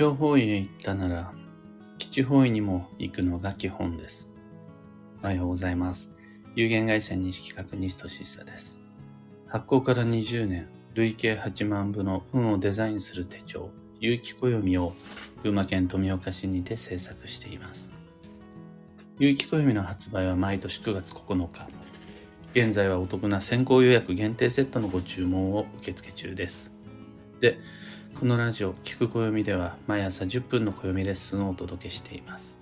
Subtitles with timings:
[0.00, 1.30] 強方位へ行ったなら、
[1.98, 4.30] 基地方位にも行くのが基本です。
[5.22, 6.10] おはようございます。
[6.56, 8.80] 有限会社西企画西俊久です。
[9.46, 13.68] 発行から20年、累計8万部の運をデザインする手帳、
[13.98, 14.94] 有機暦を
[15.42, 17.90] 群馬県富岡市にて制作しています。
[19.18, 21.68] 有機暦の発売は毎年9月9日。
[22.52, 26.72] 現在はお得な先行予約限定セットのご注文を受付中です。
[27.40, 27.58] で、
[28.18, 32.58] このラジオ、聞く暦では毎朝10分の暦レッスンをお届けしています。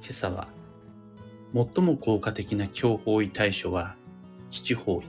[0.00, 0.48] 今朝は、
[1.52, 3.96] 最も効果的な強法位対処は
[4.48, 5.04] 基地方位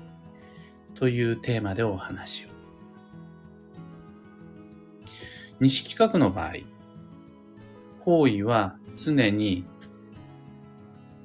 [0.95, 2.49] というテーマでお話を。
[5.61, 6.55] 西企画の場合、
[8.03, 9.65] 方位は常に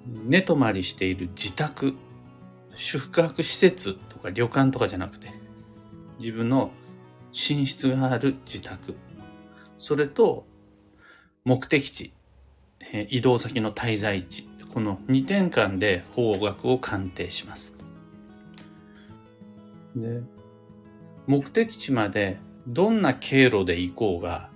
[0.06, 1.95] 寝泊まりしている自宅、
[2.77, 5.33] 宿泊施設とか旅館とかじゃなくて、
[6.20, 6.70] 自分の
[7.34, 8.95] 寝室がある自宅、
[9.77, 10.47] それと
[11.45, 12.12] 目的地、
[13.08, 17.75] 移動先の滞在地、この2点間で方角を鑑定します。
[19.97, 20.23] で、
[21.27, 24.48] 目的地までどんな経路で行こうが、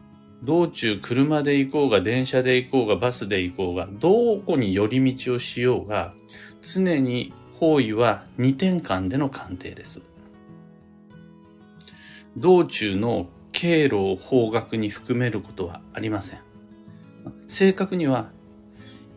[0.45, 6.15] 道中車で行こうが、電車で行こうが、バスで行こうが、どこに寄り道をしようが、
[6.63, 10.01] 常に方位は2点間での鑑定です。
[12.41, 16.41] 道中の経路を方角に含めることはありません。
[17.49, 18.31] 正確には、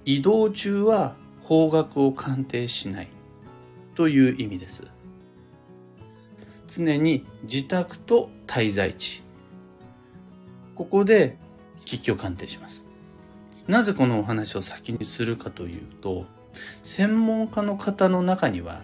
[0.06, 3.08] 移動中は方角を鑑定しない
[3.96, 4.88] という意味です。
[6.68, 9.22] 常に自宅と滞在地。
[10.74, 11.38] ここで
[11.86, 12.88] 吉居を鑑定します。
[13.68, 16.26] なぜこのお話を先にするかというと、
[16.82, 18.82] 専門家の方の中には、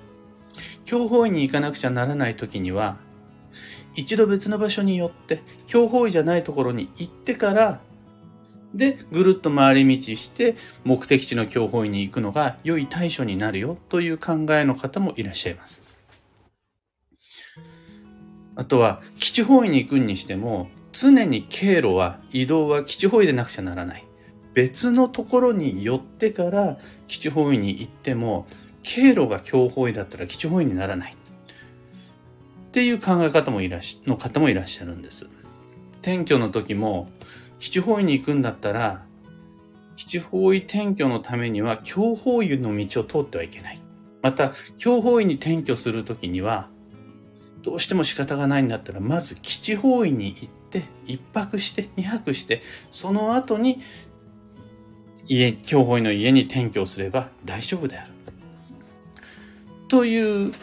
[0.86, 2.98] 強法医に行かなくちゃならない時には、
[3.98, 7.82] 一度別の場所によって、強法医じゃないところに行ってから、
[8.74, 15.82] で、ぐるっと回り道して、目的地の強法医に行くのが良い対処になるよという考えの方もいらっしゃいます。
[18.56, 24.04] あとは、基地方位に行くにしても、常に経路は、移動は基地方位でなくちゃならない。
[24.54, 26.78] 別のところに寄ってから
[27.08, 28.48] 基地方位に行っても、
[28.84, 31.16] 経路が強方位だったら基地方位にならない。
[32.78, 35.26] っていう考え方もいらし、の方もいらっしゃるんです。
[36.04, 37.10] 転居の時も、
[37.58, 39.04] 基地方位に行くんだったら、
[39.96, 43.82] 基地方位転居のためには、強方位の道を通ってはいけない。
[44.22, 46.70] また、強方位に転居するときには、
[47.64, 52.62] どうしても仕方がないんだったら、まず基地方位に行って、一泊して、二泊して、
[52.92, 53.82] その後に、
[55.28, 58.12] 家、強方位の家に転居すれば大丈夫である。
[59.88, 60.54] という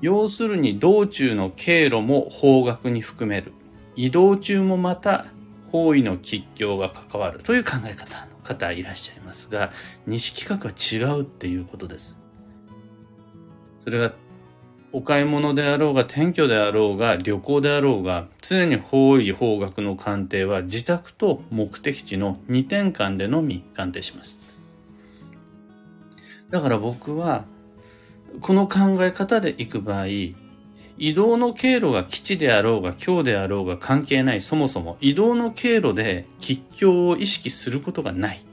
[0.00, 3.52] 要するに道中の経路も方角に含める。
[3.96, 5.26] 移動中もまた
[5.72, 9.72] 方位の吉凶が関わるという考え方の方いらっしゃいますが、
[10.06, 12.18] 西企画は違うっていうことです。
[13.84, 14.12] それが
[14.92, 24.38] お買い物であろうが転居であろうが旅行であろうが常に方位方角の鑑定は自宅と目的地の2点間でのみ鑑定します。
[26.50, 27.44] だから僕は
[28.40, 30.06] この考え方で行く場合、
[30.98, 38.44] 移動の経路が基地であろうが今日であろうが関係ないそもそも移動の経路で吉祥を意識することがない。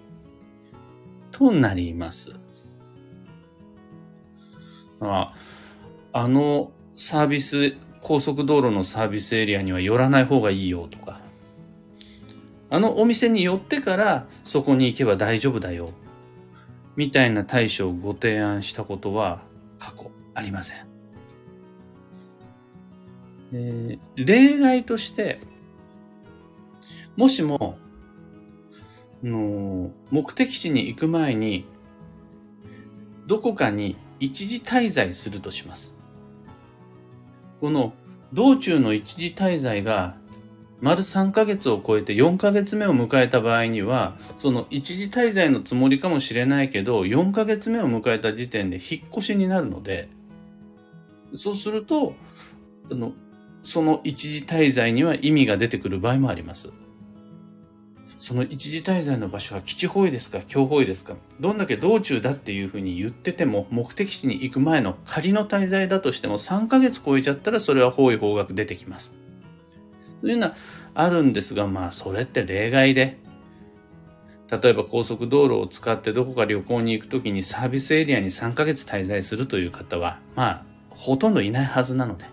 [1.31, 2.33] となります。
[4.99, 5.33] あ
[6.13, 11.19] あのサービス、高速道路のサービスエリアには寄らない方がいいよとか、
[12.69, 15.89] あのお店に寄ってからそこに行けば大丈夫だよ。
[16.95, 19.41] みたいな対処をご提案したことは
[19.83, 20.77] 過去ありません。
[23.51, 25.41] え例外として、
[27.17, 27.77] もしも、
[29.21, 31.65] の目的地に行く前に、
[33.27, 35.93] どこかに一時滞在するとします。
[37.59, 37.93] この
[38.31, 40.15] 道中の一時滞在が
[40.83, 50.09] 丸3ヶ月を超えて4ヶ月目を迎えた場合には、その一時滞在のつもりかもしれないけど、4ヶ月目を迎えた時点で引っ越しになるので、
[51.35, 52.15] そうすると、
[52.91, 53.13] あの、
[53.63, 56.67] その一時滞在には意味が出てくる場合もあります。
[58.17, 69.13] その一時滞在の場所は基地方位ですか強方位ですかどんだけ道中だっていうふうに言ってても目的地に行く前の仮の滞在だとしても3ヶ月超えちゃったらそれは方位方角出てきます。
[70.23, 70.55] というのは
[70.93, 73.17] あるんですが、まあそれって例外で、
[74.49, 82.23] 例えば高速道路を使ってどこか旅行に行くときにサービスエリアに3ヶ月滞在するという方は、まあほとんどいないはずなので、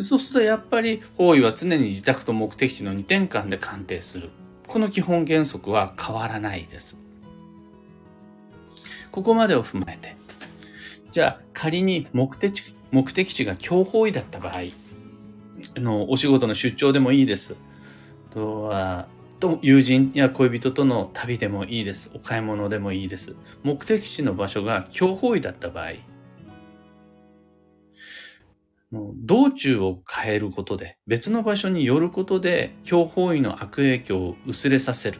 [0.00, 4.30] そうするとやっぱり方位は常に自宅と目的地の2点間で鑑定する。
[4.66, 6.98] この基本原則は変わらないです。
[9.12, 10.16] ここまでを踏まえて、
[11.12, 14.62] じゃあ仮に目的目的地が強方位だった場合、
[15.76, 17.54] のお仕事の出張でもいいです。
[18.30, 19.08] あとは、
[19.40, 22.10] と友人や恋人との旅でもいいです。
[22.14, 23.36] お買い物でもいいです。
[23.62, 25.92] 目的地の場所が強方位だった場合、
[28.92, 35.18] 道中を変えることで、別の場所に寄ることで、強方位の悪影響を薄れさせる。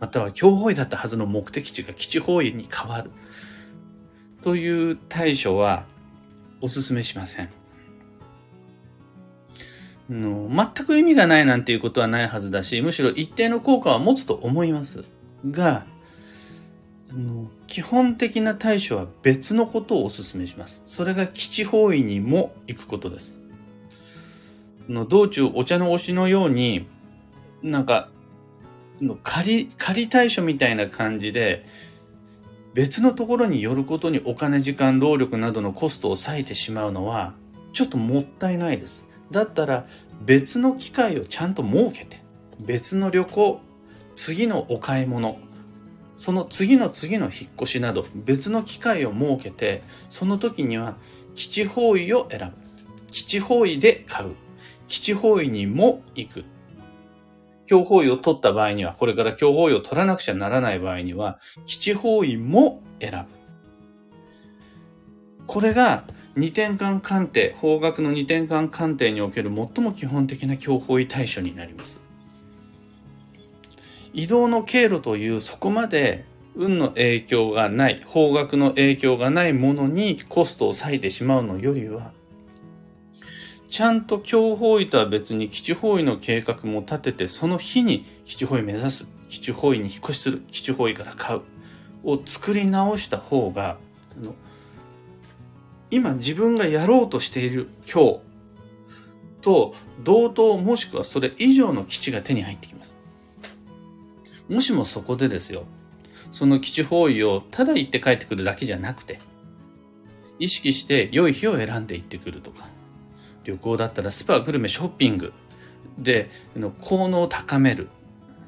[0.00, 3.10] または強方位だったはずの目的地が基地方位に変わる。
[4.42, 5.84] という対処は
[6.60, 7.61] お勧めしません。
[10.12, 15.04] の全く意味がないなんていうことはないはずだし、むしろ一定の効果は持つと思います。
[15.50, 15.84] が、
[17.12, 20.82] の基本的な対処は別のことをお勧めします。
[20.86, 23.40] それが基地方位にも行くことです。
[24.88, 26.86] の道中お茶の推しのように、
[27.62, 28.08] なんか、
[29.00, 31.66] の仮、仮対処みたいな感じで、
[32.74, 37.34] 別のところに寄ることにお金、時間、労力などのコストを割いてしまうのは、
[37.72, 39.04] ちょっともったいないです。
[39.32, 39.86] だったら
[40.24, 42.22] 別の機会をちゃんと設けて、
[42.60, 43.60] 別の旅行、
[44.14, 45.38] 次のお買い物、
[46.16, 50.96] その次の次の引っ越しなど別の機会を設けて、その時には
[51.34, 52.52] 基地方位を選ぶ。
[53.10, 54.34] 基地方位で買う。
[54.86, 56.44] 基地方位にも行く。
[57.66, 63.41] 強方位を取った場合には、これから強方位を取らなくちゃならない場合には、基地方位も選ぶ。
[65.46, 66.04] これが
[66.34, 72.00] 二点間鑑定、方角の二点間鑑定における最も基本的な強方位対処になります。
[74.14, 76.24] 移動の経路というそこまで
[76.54, 82.12] 運の影響がない、方角の影響がないものにコストを割いてしまうのよりは、
[83.68, 91.40] ちゃんと強方位とは別に基地方位の計画も立てて、その日に基地方位目指す、基地方位に引っ越しする、基地方位から買う
[92.04, 93.78] を作り直した方が、
[95.92, 98.20] 今自分がやろうとしている今日
[99.42, 102.96] と同等もしくはそれ以上の基地が手に入ってきます。
[104.48, 105.64] もしもそこでですよ、
[106.32, 109.20] その基地方位をただ行って帰ってくるだけじゃなくて、
[110.38, 112.68] 意識して良い日を選んで行ってくるとか、
[113.44, 115.34] 旅行だったらスパ、グルメ、ショッピング
[115.98, 116.30] で、
[116.80, 117.88] 効能を高める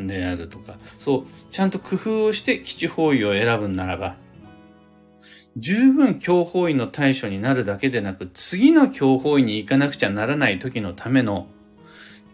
[0.00, 4.16] であるとか、そう、ちゃんと工夫をして基地方位を選ぶならば、
[5.56, 11.46] 十分強方位の対処になるだけでなく、次の強方位に行かなくちゃならない時のための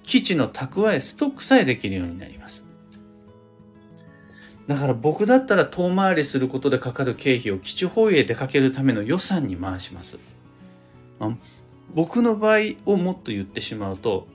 [0.03, 2.67] 基地の蓄え、ストックさえできるようになります。
[4.67, 10.19] だから僕だったら遠回りすることでかかる経費を基地方位へ出かけるための予算に回します。
[11.95, 14.29] 僕の場合をもっと言ってしまうと、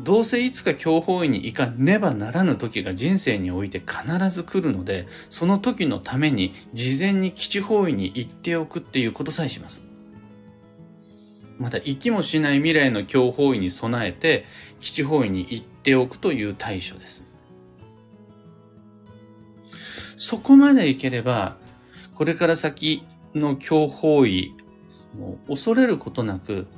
[0.00, 9.82] どうせいつか強方位に行かねばならぬ時が人生において必ず来るので、その時のために事前に基地方位に行っておくっていうことさえします。
[11.58, 14.44] また、行きもしない未来の強方位に備えて、
[14.78, 17.24] 基地方位に行っておくという対処です。
[20.16, 21.56] そこまでいければ、
[22.14, 23.02] これから先
[23.34, 24.54] の強方位、
[25.48, 26.68] 恐れることなく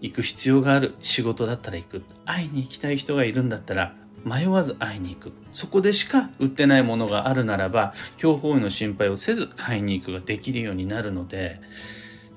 [0.00, 2.02] 行く必要がある仕事だったら行く。
[2.24, 3.94] 会いに行きたい人がいるんだったら
[4.24, 5.32] 迷わず会いに行く。
[5.52, 11.60] そこでしか売ってないものがあるならば、強方位の心配をせず買いに行くができるようになるので、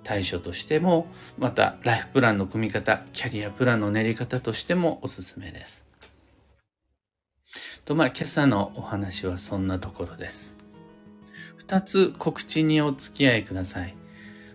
[0.04, 1.08] 対処としても、
[1.38, 5.86] またライフプランの組み方、キャリアプランの練り方としてもおすすめです。
[7.86, 10.58] と、まあ、今朝のお話はそんなところです。
[11.58, 13.96] 二つ告知にお付き合いください。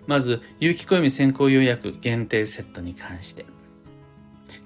[0.09, 3.45] まず、有機暦先行予約限定セットに関して。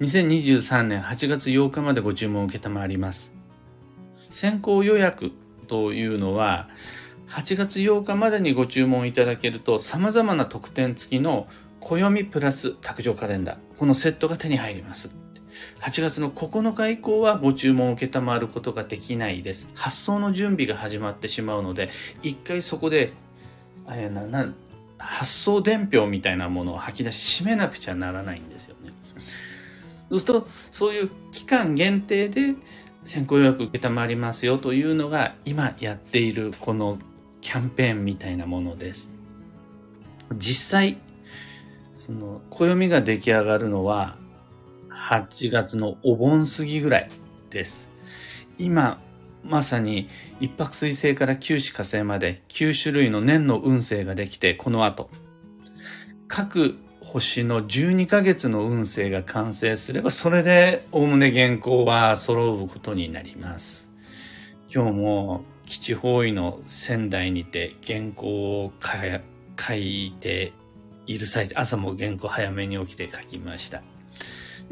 [0.00, 3.32] 2023年8月8日までご注文を受けたまわります。
[4.30, 5.32] 先行予約
[5.66, 6.68] というのは、
[7.28, 11.48] 8月8日までにご注文いただけると様々な特典付きの
[11.80, 15.10] 暦プラス卓上カレンダー、このセットが手に入ります。
[15.80, 19.68] 8月の9日以降はご注文を受けたまわることができないです。
[19.74, 21.90] 発送の準備が始まってしまうので、
[22.22, 23.10] 一回そこで、
[23.88, 24.54] あやな、な、
[25.02, 28.92] 発送伝票みたいなものを吐き出し閉めなくちゃならないんですよね。
[30.08, 32.54] そうするとそういう期間限定で
[33.04, 36.98] 先行予約承りますよというのが今やっているこの
[37.40, 39.12] キャンペーンみたいなものです。
[40.36, 40.98] 実際
[41.96, 44.16] その暦が出来上がるのは
[44.90, 47.10] 8月のお盆過ぎぐらい
[47.50, 47.90] です。
[48.58, 49.00] 今
[49.44, 50.08] まさに
[50.40, 55.10] 一泊水星から九死火星まで9種類の年の運勢ができて、この後、
[56.28, 63.90] 各星の12ヶ月の運勢が完成すれば、それでおおむね原稿は揃うことになります。
[64.74, 70.52] 今日も基地方位の仙台にて原稿を書いて
[71.06, 73.82] いる際、朝も原稿早めに起きて書きました。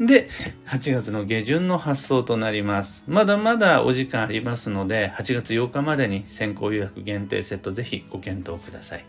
[0.01, 0.29] で、
[0.65, 3.03] 8月の下旬の発送となります。
[3.07, 9.05] まだまだお時間ありますので、8月8日までに先行予約限定セットぜひご検討ください。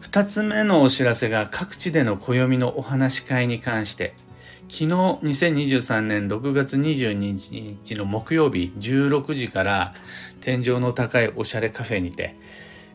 [0.00, 4.14] 二つ目のお知らせが各地での暦のお話し会に関して、
[4.70, 9.94] 昨日2023年6月22日の木曜日16時から
[10.40, 12.34] 天井の高いおしゃれカフェにて、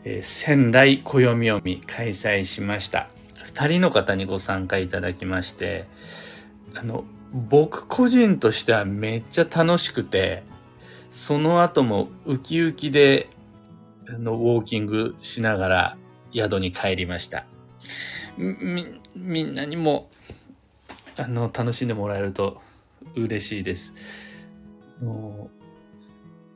[0.03, 3.07] えー、仙台暦読み開催しました。
[3.43, 5.85] 二人の方にご参加いただきまして、
[6.75, 10.43] あの、僕個人としてはめっちゃ楽しくて、
[11.11, 13.29] その後もウキウキで、
[14.07, 15.97] あの、ウォーキングしながら
[16.33, 17.45] 宿に帰りました。
[18.37, 20.09] み、みんなにも、
[21.17, 22.61] あの、楽しんでもらえると
[23.15, 23.93] 嬉しいです。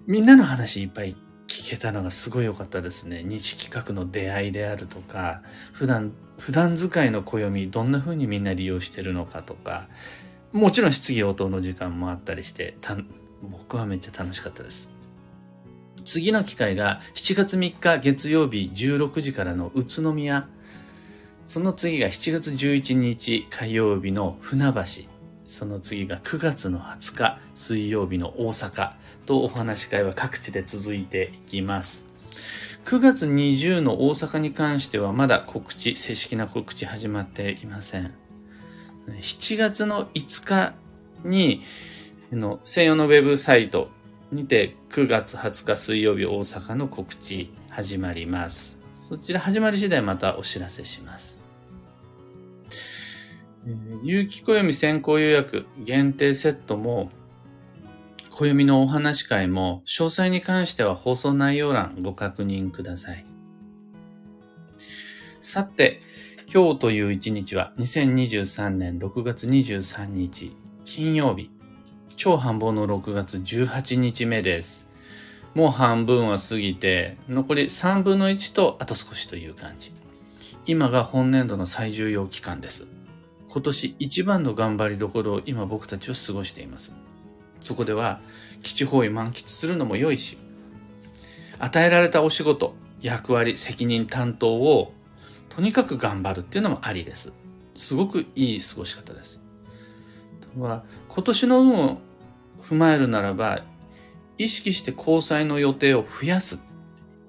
[0.06, 1.16] みんなの話いっぱい
[1.54, 3.24] 聞けたのがすごい良かったですね。
[3.24, 9.88] 日企画の出会いであるとか、普段、普段使いの暦、どんな風にみんな利用してるのかとか、
[10.52, 12.76] もちろん質疑応答の時間もあったりして、
[13.44, 14.90] 僕はめっちゃ楽しかったです。
[16.06, 20.48] 次の機会が7月3日月曜日16時からの宇都宮。
[21.46, 24.82] その次が7月11日火曜日の船橋。
[25.46, 28.94] その次が9月の20日水曜日の大阪
[29.26, 32.04] とお話し会は各地で続いていきます。
[32.86, 38.14] 9月20の大阪に関してはまだ告知、正式な告知始まっていません。
[39.08, 40.74] 7月の5日
[41.24, 41.62] に、
[42.32, 43.90] の専用のウェブサイト
[44.32, 48.80] にて9月20日水曜日大阪の告知始まります。
[49.08, 51.38] そちら始まり次第またお知らせします。
[54.04, 57.12] 有機暦先行予約限定セットも、
[58.36, 63.26] 暦のお話会も、詳細に関しては放送内容欄ご確認ください。
[65.40, 66.02] さて、
[66.52, 71.52] 今日という一日は2023年6月23日金曜日
[72.16, 74.84] 超繁忙の6月18日目です。
[75.54, 79.94] もう半分は過ぎて、残り3分の1とあと少しという感じ。
[80.66, 82.88] 今が本年度の最重要期間です。
[83.50, 86.96] 今年一番の頑張りどころを今僕たちを過ごしています。
[87.64, 88.20] そこでは、
[88.62, 90.38] 基地方位満喫するのも良いし、
[91.60, 94.94] 与えられたお仕事、役割、責任、担当を
[95.50, 97.32] とにかく頑張るっていうのもありです。
[97.76, 99.42] すごくいい過ごし方です。
[100.58, 101.98] は今年の運を
[102.62, 103.64] 踏まえるならば、
[104.38, 106.60] 意識して交際の予定を増やす。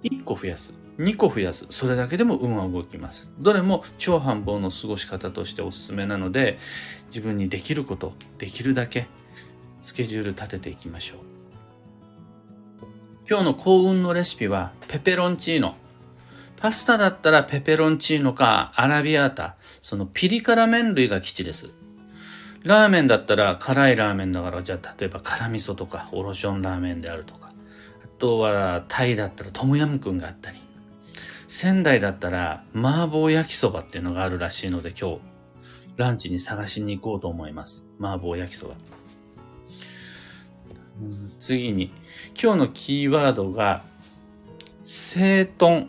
[0.03, 0.75] 1個増やす。
[0.99, 1.67] 2個増やす。
[1.71, 3.31] それだけでも運は動きます。
[3.39, 6.59] どれも超繁忙の過ごし方としておすすめなので、
[7.09, 9.07] 自分にできること、できるだけ、
[9.85, 11.19] スケジュール立てていきましょう。
[13.29, 15.77] 今日の幸運のレシピは、ペペロンチーノ。
[16.57, 21.71] パスタだったらペペロンチーノかアラビアータ、そのピリ辛麺類が基地です。
[22.63, 27.53] ラーメンだったら辛いラーメンだから、じゃあ例えば辛味噌とかオロションラーメンであるとか、
[28.03, 30.61] あとはタイだったらトムヤムクンがあったり、
[31.47, 35.19] 仙台だったら麻婆焼きそばっていうのがあるらしいので今日
[35.99, 37.85] ランチに探しに行こうと思います。
[38.01, 38.77] 麻婆焼きそば。
[41.39, 41.93] 次に、
[42.41, 43.85] 今日のキーワードが、
[44.83, 45.89] 整頓。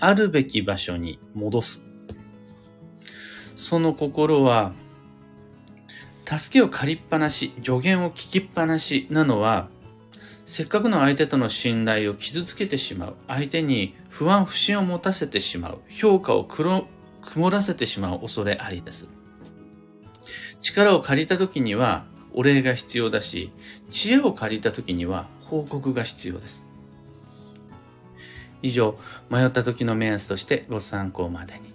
[0.00, 1.84] あるべき場所に戻す。
[3.56, 4.72] その心は、
[6.26, 9.68] 助けを借りっぱなし、助言を聞きっぱなしなのは、
[10.46, 13.14] せっかくの相手との信頼を傷つけてしまう。
[13.28, 15.80] 相手に不安不信を持たせてしまう。
[15.88, 19.06] 評価を曇らせてしまう恐れありです。
[20.60, 22.04] 力を借りた時には
[22.34, 23.50] お礼が必要だし、
[23.90, 26.66] 知恵を借りた時には報告が必要です。
[28.62, 28.98] 以上、
[29.30, 31.74] 迷った時の目安としてご参考までに。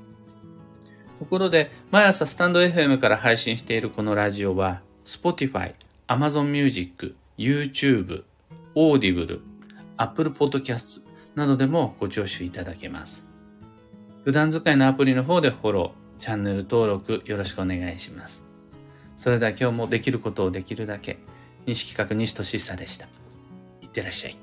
[1.19, 5.73] ところで、毎朝スタンド FM から配信しているこのラジオは、Spotify、
[6.07, 8.23] Amazon Music、YouTube、
[8.75, 9.39] Audible、
[9.97, 11.03] Apple Podcast
[11.35, 13.25] などでもご聴取いただけます。
[14.23, 18.48] 普段使いのアプリの方でフォロー、チャンネル登録よろしくお願いします。
[19.19, 21.19] それでは今日もできることをできるだけ、
[21.65, 23.05] 西企画西俊久でした。
[23.81, 24.37] いってらっしゃい。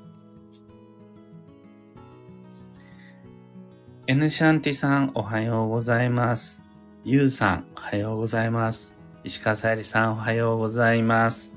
[4.05, 6.61] エヌシャンティさんおはようございます。
[7.03, 8.93] ゆうさん、おはようございます。
[9.23, 11.49] 石川さゆりさん、おはようございます。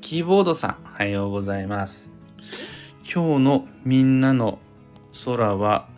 [0.00, 2.08] キーボードさん、おはようございます。
[3.04, 4.58] 今日のみんなの
[5.24, 5.88] 空は、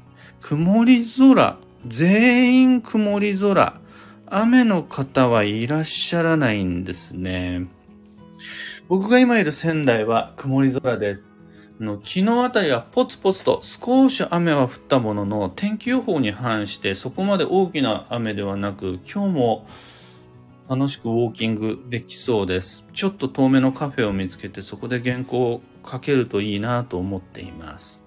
[0.42, 1.56] 曇り空
[1.87, 3.80] 全員曇り空。
[4.28, 7.66] 雨の方はいらっしゃらないんですね。
[8.88, 11.37] 僕が今いる仙台は曇り空です。
[11.78, 19.66] の昨日あたりはポツポツと少し雨は降ったものの天気予報に反してそこまで大きな雨ではなく今日も
[20.68, 22.85] 楽しくウォーキングできそうです。
[22.92, 28.05] ちょっと遠めのカフェを見つけてそこで原稿を書けるといいなと思っています。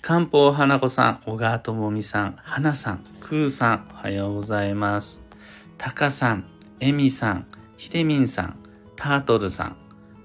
[0.00, 5.22] 漢方花子さん、小川智美さん、花さん、空さん、おはようございます。
[5.78, 6.44] たかさん、
[6.80, 8.56] えみさん、ひでみんさん、
[8.96, 9.76] タートルさん、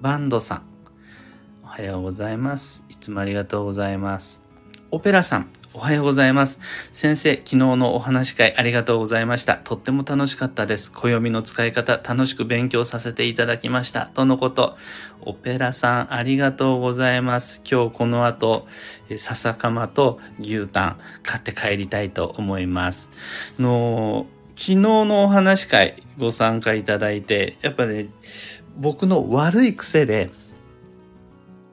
[0.02, 0.64] バンドさん、
[1.64, 2.84] おはようございます。
[2.90, 4.42] いつもありがとうございます。
[4.92, 6.58] オペラさん、おはようございます。
[6.92, 9.58] 先生、昨日のお話会ありがとうございました。
[9.58, 10.92] とっても楽しかったです。
[10.92, 14.08] 暦の使い方、楽しく勉強させていただきました。
[14.08, 14.76] とのこと。
[15.22, 17.62] オペラさん、ありがとうございます。
[17.64, 18.66] 今日この後、
[19.16, 23.08] 笹かまと牛タン買って帰りたいと思います。
[23.60, 28.08] の昨日のお話会ご参加いただいて、やっぱね、
[28.78, 30.32] 僕の悪い癖で、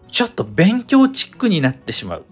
[0.09, 2.27] ちょっと勉強チックになってしまう。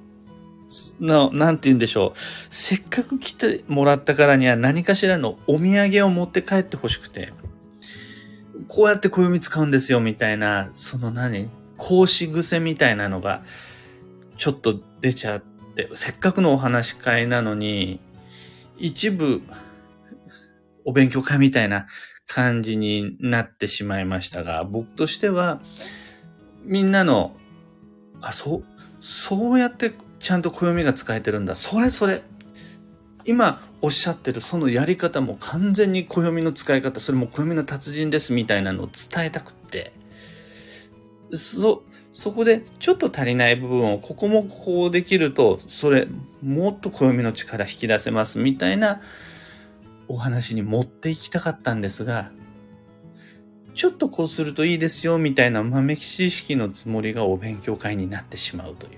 [1.01, 2.19] の、なんて言うんでしょう。
[2.51, 7.33] せっかく来てもらったからには何かしらのお土産を持って帰ってほしくて、
[8.69, 13.43] こうやって暦使うんですよ、みたいな、その何講師癖みたいなのが、
[14.37, 15.43] ちょっと出ちゃっ
[15.75, 18.01] て、せっかくのお話し会なのに、
[18.79, 19.43] 一部、
[20.85, 21.87] お勉強会みたいな
[22.27, 25.61] 感じになってしまいましたが、僕としては、
[26.65, 27.37] みんなの、
[28.21, 28.65] あ、そう、
[29.01, 31.55] そうやってちゃんと暦が使えてるんだ。
[31.55, 32.23] それそれ。
[33.25, 39.93] 今おっしゃってるそのやり方も完全に暦の使い方、それも暦の達人ですみたいなのを伝えたくって、
[41.33, 46.07] そ、そこでちょっと足りない部分をここもこうできると、それ
[46.43, 49.03] もっと暦の力引き出せますみたいな
[50.07, 52.31] お話に持っていきたかったんですが、
[53.75, 58.93] ちょっとこうするといいですよみたいな豆知識のつもりがお勉強会になってしまうという。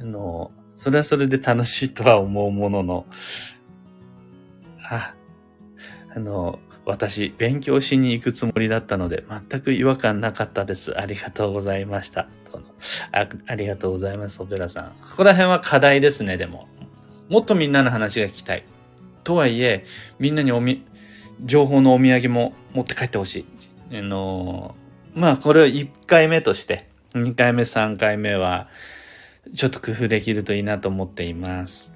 [0.00, 3.06] あの、それはそれで楽しいとは思うものの、
[4.88, 5.14] あ、
[6.14, 10.98] あの、私、勉強しに行くつもりだったので、全く違和感なかったです。
[10.98, 12.28] ありがとうございました。
[13.12, 14.84] あありがとうございます、オペラさん。
[15.00, 16.66] ここら辺は課題ですね、でも。
[17.28, 18.64] もっとみんなの話が聞きたい。
[19.22, 19.84] とはいえ、
[20.18, 20.84] みんなにおみ、
[21.44, 23.46] 情報のお土産も持って帰ってほし
[23.90, 23.98] い。
[23.98, 24.74] あの
[25.14, 28.68] まあ、これを1回目として、2回目、3回目は、
[29.54, 31.92] ちょっと工夫できるといいなと思っています。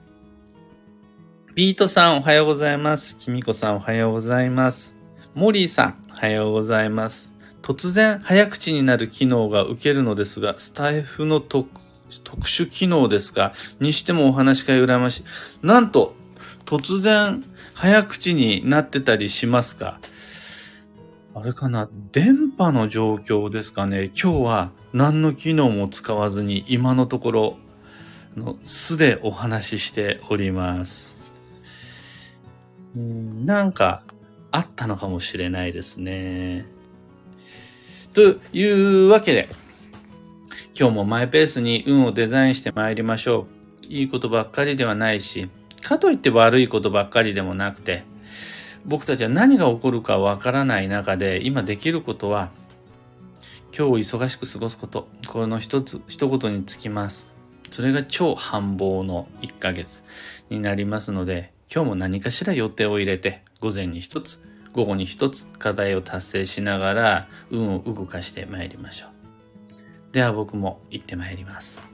[1.54, 3.16] ビートさんおはようございます。
[3.18, 4.94] キミコさんおはようございます。
[5.34, 7.32] モリーさんおはようございます。
[7.62, 11.68] 突然早口になる機能が受けるのですが、スタイフの特
[12.10, 15.24] 殊機能ですが、にしてもお話し会羨ましい。
[15.62, 16.14] なんと、
[16.66, 20.00] 突然早口になってたりしますか？
[21.36, 21.88] あれかな？
[22.12, 24.04] 電波の状況ですかね？
[24.04, 27.56] 今日は何の機能も使わずに今のところ
[28.36, 31.16] の素でお話ししております。
[32.96, 34.04] んなんか
[34.52, 36.66] あったのかもしれないですね。
[38.12, 39.48] というわけで、
[40.78, 43.48] 今日もマイペースに運をデザインして参りましょ
[43.82, 43.86] う。
[43.86, 45.48] いいことばっかりではないし、
[45.82, 48.04] かといって悪いことばっかりでもなくて、
[48.86, 52.50] 僕たちは何が起こるかわからない中で、今できることは、
[53.76, 57.28] 今日を忙しく過ごすこと、この一つ、一言につきます。
[57.70, 60.04] それが超繁忙の1ヶ月
[60.50, 64.38] になりますので、今日も何かしら予定を入れて、午前に一つ、
[64.74, 69.10] 午後に一つ課題を達成しながら、運を動かしてまいりましょう。
[70.12, 71.93] では僕も行ってまいります。